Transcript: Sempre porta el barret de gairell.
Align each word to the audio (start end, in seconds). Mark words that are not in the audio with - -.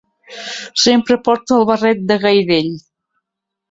Sempre 0.85 1.19
porta 1.29 1.57
el 1.59 1.69
barret 1.73 2.05
de 2.13 2.21
gairell. 2.27 2.77